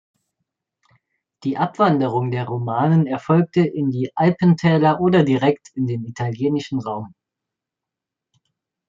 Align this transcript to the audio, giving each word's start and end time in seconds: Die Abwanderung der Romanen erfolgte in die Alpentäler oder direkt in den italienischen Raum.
Die 1.43 1.57
Abwanderung 1.59 2.31
der 2.31 2.45
Romanen 2.47 3.05
erfolgte 3.05 3.59
in 3.59 3.91
die 3.91 4.09
Alpentäler 4.15 4.99
oder 4.99 5.21
direkt 5.23 5.69
in 5.75 5.85
den 5.85 6.05
italienischen 6.05 6.79
Raum. 6.79 7.13